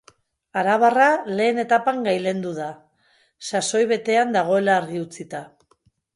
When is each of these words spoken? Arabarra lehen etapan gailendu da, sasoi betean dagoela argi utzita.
Arabarra 0.59 1.09
lehen 1.39 1.61
etapan 1.63 2.01
gailendu 2.07 2.55
da, 2.61 2.71
sasoi 3.51 3.83
betean 3.93 4.35
dagoela 4.39 4.77
argi 4.81 5.05
utzita. 5.07 5.45